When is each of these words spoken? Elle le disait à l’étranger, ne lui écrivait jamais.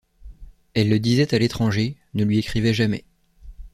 Elle 0.73 0.89
le 0.89 0.97
disait 0.99 1.35
à 1.35 1.37
l’étranger, 1.37 1.95
ne 2.15 2.23
lui 2.23 2.39
écrivait 2.39 2.73
jamais. 2.73 3.05